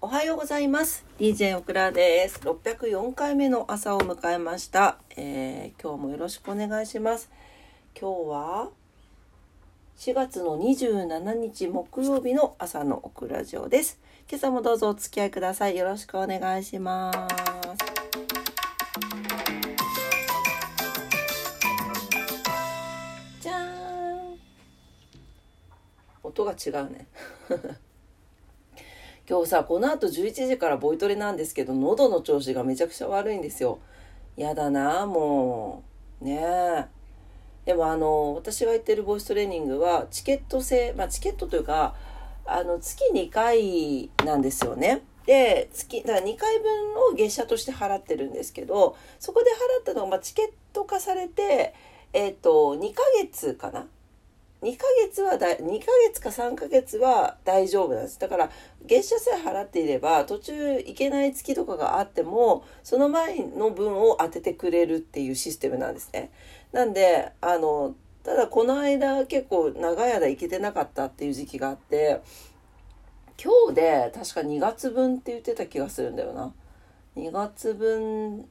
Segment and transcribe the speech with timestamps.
[0.00, 1.04] おはようございます。
[1.18, 2.38] DJ オクラです。
[2.44, 7.28] 604回目の朝を迎えました、えー今日もよろしくお願いします。
[8.00, 8.68] 今日は
[9.96, 13.98] 4月の27日木曜日の朝のオクラジオです。
[14.30, 15.76] 今朝もどうぞお付き合いください。
[15.76, 17.34] よろしくお願いします。
[23.40, 24.38] じゃーん。
[26.22, 27.08] 音が違うね。
[29.28, 33.78] 今日さこのあと11時からボイトレなんですけど喉の調子がめちゃくちゃ悪いんですよ。
[34.38, 35.84] やだなも
[36.22, 36.24] う。
[36.24, 36.86] ね
[37.66, 41.94] でもあの私が行ってるボイストレーニングはチケット制まあチケットというか
[42.46, 45.02] あの月2回なんですよね。
[45.26, 51.74] で月だから2回分を月謝として払ってるんですけどそこで払ったのが、まあ、チケット化されて
[52.14, 53.86] えっ、と2ヶ月かな
[54.62, 58.18] 2ヶ月はだ2ヶ月か3ヶ月は大丈夫なんです。
[58.18, 58.50] だから
[58.84, 66.30] 月謝さえ払っていれば途中行けない月とかがあってもその前の分を当ててくれるっていうシステムなんですね。
[66.72, 72.20] なんであのただこの間結構長い間行けてなかったっていう時期があって
[73.42, 76.52] 今日で確か2月分って言ってた気がするんだよな。
[77.16, 78.48] 2月分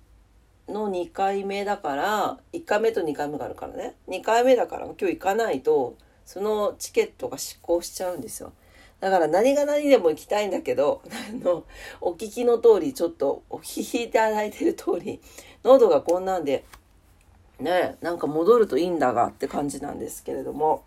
[0.68, 3.96] の2回目だから1回目と2回目があるからね。
[4.08, 8.54] 2回目だから今日行かないとそのチケットが失効しちゃうんですよ。
[9.00, 11.64] だから何が何でも行きたいんだけどあの
[12.02, 15.22] お聞きの通りちょっとお聞きいただいてる通り
[15.64, 16.66] 喉がこんなんで
[17.60, 20.84] ねなんか戻るといいんだがって感じなんですけれども。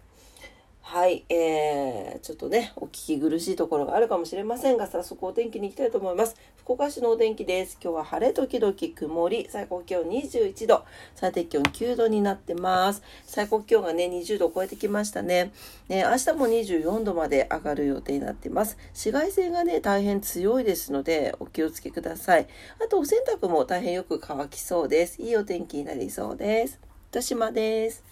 [0.82, 6.34] はい、えー、ちょっとね、お聞き苦しいところがあるかもしれませんが、早速お天気に行きたいと思います。
[6.62, 7.78] 福岡市のお天気です。
[7.82, 13.02] 今日は晴れ時々曇り、最高気温21度、最低気温9度になってます。
[13.24, 15.52] 最高気温がね、20度を超えてきましたね。
[15.88, 18.76] ね、明日も24度まで上がる予定になってます。
[18.92, 22.46] 紫外線がね、大変強いですので、お気をつけください。
[22.84, 25.22] あと、お洗濯も大変よく乾きそうです。
[25.22, 26.78] いいお天気になりそうです。
[27.10, 28.09] 糸島です。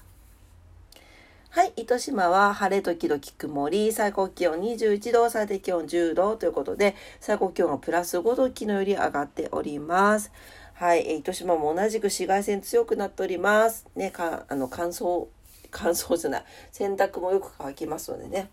[1.51, 10.31] はい、糸島は晴れ時々曇り、最高気温21度、最低気温10度ということで、最高気温がプラス5度、昨日より上がっております。
[10.75, 13.87] はい、糸島も同じく紫外線強くなっております。
[13.97, 15.27] ね、かあの乾燥、
[15.71, 18.51] 乾燥じゃない、洗濯もよく乾きますのでね。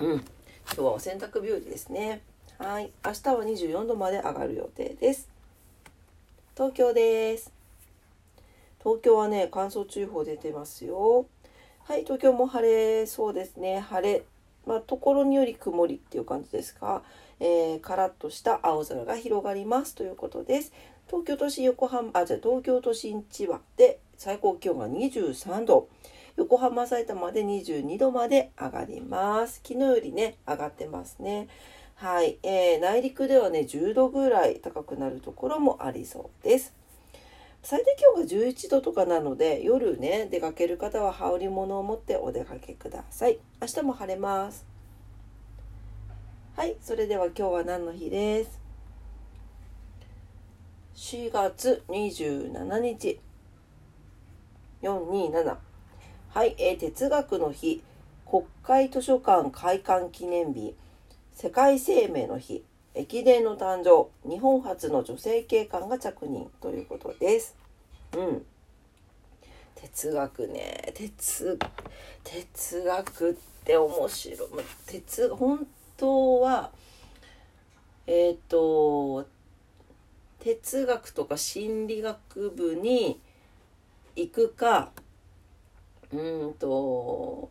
[0.00, 0.22] うん、今
[0.74, 2.20] 日はお洗濯日和ですね。
[2.58, 5.28] はい、明日は24度まで上がる予定です。
[6.56, 7.52] 東京です。
[8.80, 11.26] 東京はね、乾燥注意報出てますよ。
[11.88, 13.80] はい、東京も晴れそうですね。
[13.80, 14.22] 晴れ。
[14.66, 17.00] まあ、ところにより曇りっていう感じですが、
[17.40, 20.74] えー、カラッとした青空が広がりますということです。
[21.06, 25.88] 東京都心、横浜、あ、じゃ東京都心、千葉で最高気温が23度。
[26.36, 29.62] 横浜、埼玉で22度まで上がります。
[29.66, 31.48] 昨日よりね、上がってますね。
[31.94, 36.77] はい、えー、内陸ではね、10度ぐらい高くなるところもありそうです。
[37.62, 43.38] 最低気温が11度とかなので夜ね出かける方は羽織物を持ってお出かけください。
[43.60, 44.64] 明日も晴れます。
[46.56, 48.60] はいそれでは今日は何の日です
[50.96, 53.20] ？4月27日。
[54.82, 55.56] 427
[56.30, 57.82] はい、えー哲学の日。
[58.24, 60.74] 国会図書館開館記念日。
[61.32, 62.64] 世界生命の日。
[62.98, 67.54] 駅伝の誕生日本初の女性警官が着任ということです。
[68.16, 68.44] うん。
[69.76, 71.56] 哲学ね哲
[72.24, 74.48] 哲学って面白い
[74.86, 75.64] 哲本
[75.96, 76.72] 当は
[78.08, 79.28] えっ、と
[80.40, 83.20] 哲学とか心理学部に
[84.16, 84.90] 行くか
[86.12, 87.48] うんと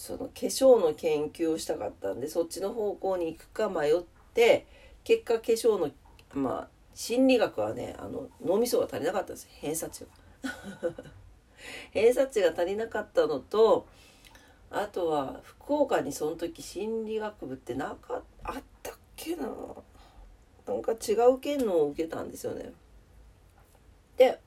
[0.00, 3.96] その化粧の研究をしたかったんでそっちの方向に行くか迷っ
[4.32, 4.66] て
[5.04, 5.90] 結果化粧の
[6.32, 10.06] まあ心理学はねあの脳みそが足りなかったんです偏差値
[10.42, 10.90] が
[11.92, 13.86] 偏差値が足りなかったのと
[14.70, 19.48] あとは福岡にその時心理学部ってなかあったっけな。
[20.66, 22.72] なんか違う県のを受けたんですよね。
[24.16, 24.40] で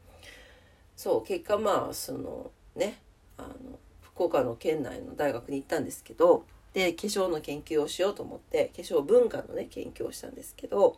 [0.98, 2.98] そう結果まあそのね
[3.38, 3.78] あの
[4.14, 10.98] 福岡の県内の大学に行ったんですけどで化粧の研究をしようと思って化粧文化のね研究をしたんですけど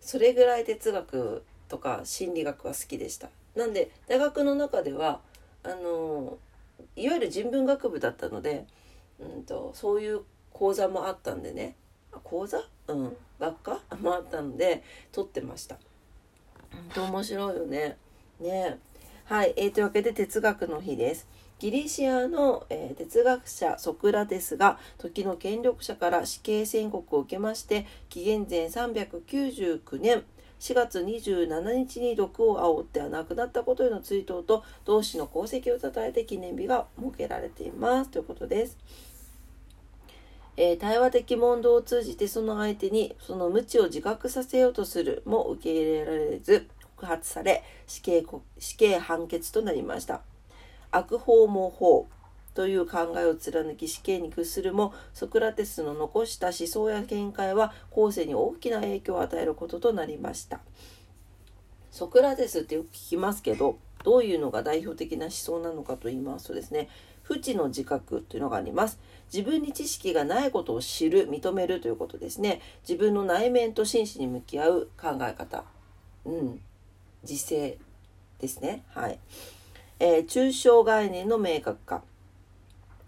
[0.00, 3.30] それぐらい哲学とか心理学は好きでした。
[3.54, 5.20] なんで大学の中では
[5.62, 6.38] あの
[6.96, 8.66] いわゆる人文学部だったので、
[9.20, 11.76] うんと、そういう講座もあったんでね
[12.24, 12.62] 講座？
[12.88, 13.80] うん学科？
[14.00, 14.82] もあったので
[15.12, 15.78] 取ってました。
[16.72, 17.96] 本当面白いよね。
[18.40, 18.78] ね
[19.24, 21.26] はい、えー、というわけで哲学の日です。
[21.62, 30.24] ギリシアの、え、哲学者ソクラテスが時の権力者から死刑宣告を受けまして紀元前399年
[30.58, 38.76] 4月27日に毒を煽っては亡くなったことへの追悼と同志の功績をたたえて記念日が設けられていますということです。
[40.56, 46.66] えー、対話的問答を通じてその相手にその無知を自覚させようとするも受け入れられず
[46.96, 48.24] 告発され死刑
[48.58, 50.22] 死刑判決となりました
[50.92, 52.06] 悪法も法
[52.54, 60.60] という考えを貫き死刑に屈するもソクラテスの残した思想や見解は後世に大きな影響を与えることとなりました。
[61.90, 66.88] ソクラテスってよく聞きますけどどういうのが代表的な思想なのかと言いますとですね
[67.22, 68.98] 不知の自覚というのがあります。
[69.32, 72.60] 自分に知識がないことを知る認めるということですね。
[72.86, 75.64] 自分の内面と真摯に向き合う考え方。
[76.26, 76.60] うん。
[77.22, 77.78] 自制
[78.38, 78.82] ですね。
[78.88, 79.18] はい、
[80.04, 82.02] えー、抽象概念の明確化。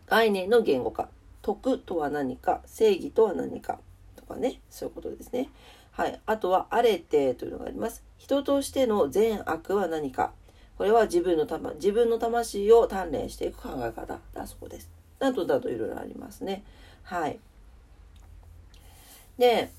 [0.07, 1.09] 概念の言語化。
[1.43, 3.81] 徳とは何か正義とは何か
[4.15, 4.61] とかね。
[4.71, 5.51] そういうことですね。
[5.91, 8.05] はい、あとはアレテというのがあります。
[8.17, 10.35] 人としての善悪は何か。
[10.79, 14.21] これは自分の自分の魂を鍛錬していく考え方。
[14.33, 14.89] だそうです。
[15.19, 16.63] などなどいろいろありますね。
[17.03, 17.41] はい。
[19.37, 19.73] で、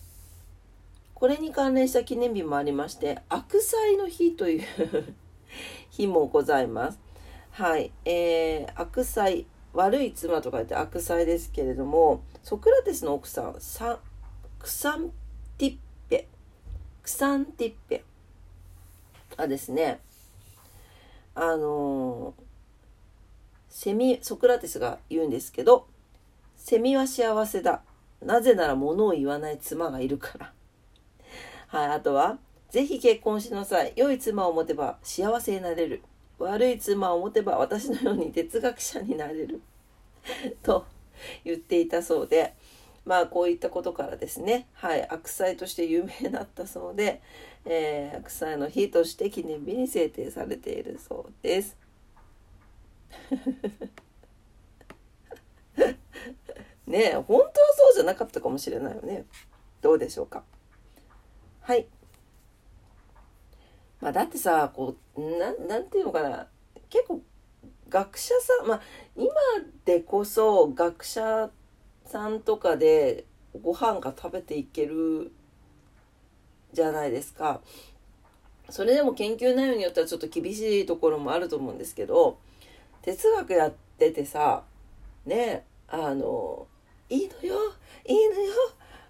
[1.14, 4.64] これに関連した記念日もありまして、悪妻の日という
[5.92, 7.05] 日もございます。
[7.56, 7.94] はい。
[8.04, 9.28] えー、悪妻、
[9.74, 13.98] 悪い妻と書いて悪妻ですけれども、ソクラテスの奥さん、サ
[14.60, 15.12] クサン
[15.58, 15.78] ティッ
[16.10, 16.28] ペ、
[17.02, 18.04] クサンティッペ。
[19.38, 20.02] はですね、
[21.34, 22.44] あのー
[23.70, 25.88] セミソクラテスが言うんですけど
[26.56, 27.84] 「セミは幸せだ。
[28.22, 30.54] なぜなら物を言わない妻がいるから」
[31.68, 32.40] はい、あとは
[32.72, 33.94] 「ぜひ結婚しなさい。
[33.96, 36.02] 良い妻を持てば幸せになれる。
[36.40, 39.62] 悪い妻を持てば私のように哲学者になれる」
[40.64, 40.86] と
[41.44, 42.54] 言っていたそうで。
[43.06, 47.22] まあこういったことからですね、はい、悪妻として有名になったそうで、
[47.64, 51.78] えー、悪妻の日として記念日に制定されているそうです。
[56.88, 59.26] ねえ本当はそうじゃなかったかもしれないよね。
[59.82, 60.44] どうでしょうか。
[61.62, 61.88] はい。
[64.06, 66.46] まあだってさこうななんていうのかな。
[66.92, 67.24] 結構
[67.90, 68.82] 学者さんまあ
[69.16, 69.26] 今
[69.84, 71.50] でこそ学者
[72.06, 73.26] さんとかで
[73.60, 75.32] ご飯が食べていける
[76.72, 77.62] じゃないですか。
[78.70, 82.38] それでも研究内容によってはちょっと厳しいところもあると思うんですけど
[83.02, 84.64] 哲学やっててさ
[85.26, 86.68] ねあの
[87.10, 87.56] いいのよ
[88.08, 88.54] いいのよ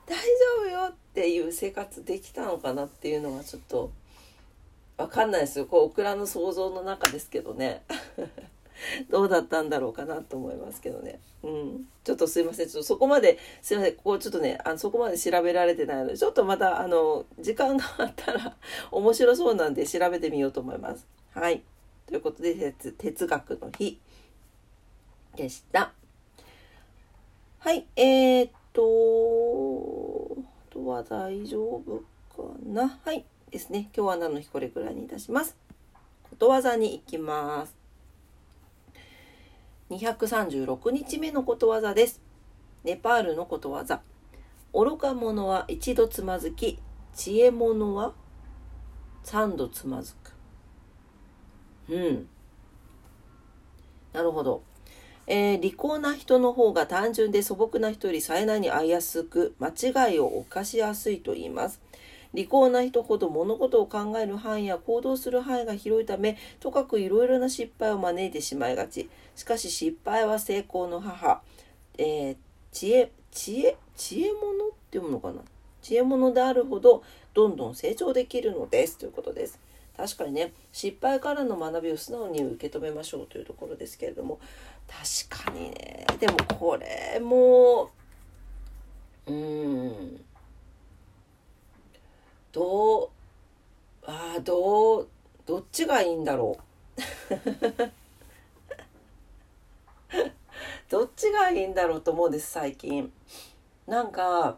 [0.05, 0.23] 大丈
[0.59, 3.91] 夫よっていう生活できたのかなっていうのはちょっと
[4.97, 7.83] わかんないですよこうオクラの想像の中ですけどね
[9.09, 11.19] どうだったんだろうかなと思いますけどね。
[11.43, 11.87] うん。
[12.03, 12.67] ちょっとすいません。
[12.67, 13.95] ちょっとそこまで、すいません。
[13.95, 18.55] ここちょっとね、あのそこまで調べられてないので、ちょっとまた、あの、時間があったら
[18.91, 21.07] 面白そうなんで調べてみようと思います。
[21.31, 21.63] はい。
[22.07, 23.99] ということで哲学の日
[25.35, 25.91] でした。
[27.59, 30.37] はい、えー、っと、
[30.69, 32.99] あとは大丈夫かな。
[33.03, 33.89] はい、ですね。
[33.95, 35.55] 今日は何の日これくらいにいたします？
[36.29, 37.75] ことわざに行きます。
[39.89, 42.21] 236日目のことわざです。
[42.83, 44.01] ネパールのことわざ。
[44.73, 46.79] 愚か者は一度つまずき、
[47.13, 48.13] 知恵者は
[49.23, 50.33] 三度つまずく。
[51.89, 52.27] うん。
[54.11, 54.63] なるほど。
[55.27, 61.81] えー、利口な人の方が単純で素朴な人より冴えないに会いやすく、間違いを犯しやすいと言います。
[62.35, 69.09] 利口な人ほど物事を考える範囲や行動する範囲が広いため、とかくいろいろな失敗を招いてしまいがち。
[69.35, 71.41] しかし失敗は成功の母。
[71.97, 72.37] えー、
[72.71, 75.41] 知恵、知恵、知恵者って読むのかな？
[75.81, 78.97] 知恵者であるほど、どんどん成長できるのです。
[78.97, 79.59] ということです。
[79.97, 84.39] 確かにね失敗からの学びを素直に受け止めましょうというところですけれども
[85.29, 87.91] 確かにねでもこれも
[89.25, 90.24] うーん
[92.55, 93.09] どう
[94.07, 95.07] ああどう
[95.45, 96.61] どっちがいいんだろう。
[100.89, 103.11] どっちがいいんだろうと思うんです最近。
[103.87, 104.57] なんか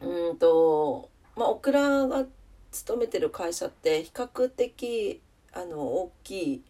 [0.00, 2.26] うんとまあオクラが
[2.72, 5.20] 勤めてる会社って比較的
[5.52, 6.64] あの大きい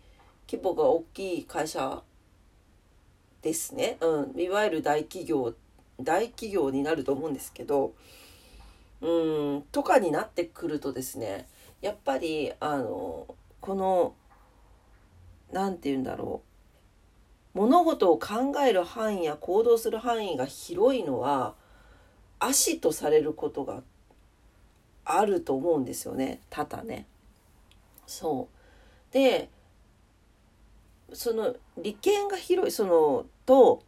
[0.47, 2.03] 規模が大きい会社
[3.41, 5.55] ですね、うん、いわゆる大企業
[5.99, 7.95] 大企業になると思うんですけど
[9.01, 9.63] うん。
[9.71, 11.49] とかになってくるとですね
[11.81, 14.15] やっぱりあのこの
[15.53, 16.49] 何て言うんだろう。
[17.59, 21.55] 物事を考える範囲や行動する範囲が広いのは
[22.39, 23.83] 足とされることが
[25.05, 26.41] あると思うんですよね。
[26.51, 27.07] 多々ね。
[28.07, 28.49] そ
[29.11, 29.13] う。
[29.13, 29.51] で
[31.13, 33.83] その利権が広いそのと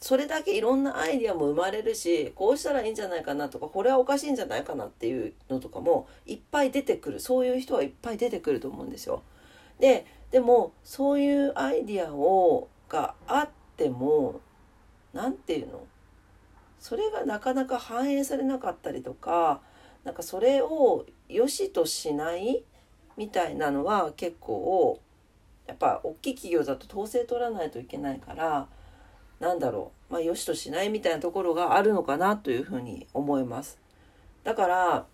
[0.00, 9.22] それだけいろんなアイディアも生まれるしこうしたらいいんじゃないかなとかこれはおかしいんじゃないかなっていうのとかもいっぱい出てくるそういう人はいっぱい出てくると思うんですよ。
[9.78, 14.40] ででもそういうアイディアをがあっても
[15.12, 15.80] 何て言うの？
[16.78, 19.60] それがなかなか反映されなかったりとか
[20.04, 22.62] なんかそれを良しとしない
[23.18, 24.98] みたいなのは結構
[25.66, 28.66] やっぱ大きい企業だと統制取らないといけないから
[29.40, 33.78] なんだろうまあ良しとしないみたいなところがあるのかなというふうに思います。
[34.44, 35.06] だから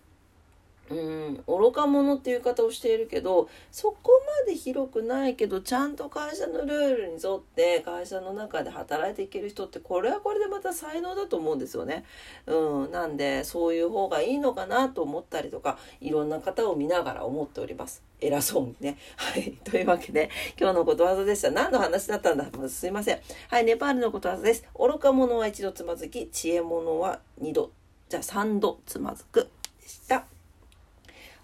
[0.89, 4.11] うん愚か者っていう言い方をしているけどそこ
[4.45, 12.05] まで広くないけどちゃんと会社のルールに沿って会社の中で働いていける人ってこれはこれでまた才能だと思うんですよね。
[12.45, 18.03] うん、なんでそういう方がいいのかなと思ったりとかいろんな方を見ながら思っております。
[18.19, 18.97] 偉そうにね。
[19.15, 19.51] はい。
[19.63, 20.29] というわけで、
[20.59, 21.51] 今日のことわざでした。
[21.51, 22.47] 何の話だったんだ？
[22.57, 23.19] ますいません。
[23.49, 23.65] はい。
[23.65, 24.63] ネパールのことわざです。
[24.77, 27.71] 愚か者は一度つまずき、知恵者は二度、
[28.09, 29.49] じゃあ三度つまずく
[29.81, 30.36] でした。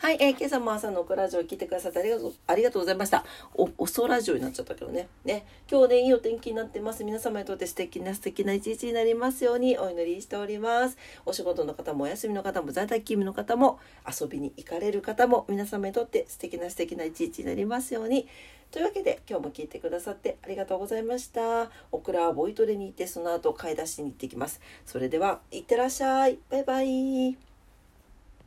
[0.03, 3.23] はい、えー、今朝も朝のオクラジオを聞いてくださってありがとう、ありがとうございました。
[3.55, 5.07] お、おそラジオになっちゃったけどね。
[5.23, 5.45] ね。
[5.71, 7.05] 今日ね、いいお天気になってます。
[7.05, 10.97] 皆様にとって素敵な素敵な一日になりますようにお祈りしております。
[11.25, 18.27] お仕事の方もお休みの方も在宅勤務の方も遊びに行かれる方も皆様にとって素敵な素敵な一日になりますように。
[18.71, 21.71] というわけで今日も聞いてくださってありがとうございました。
[21.93, 24.59] オクラはボイトレに行ってその後買い出しに行ってきます。
[24.85, 26.39] それでは、いってらっしゃい。
[26.49, 27.52] バイバイ。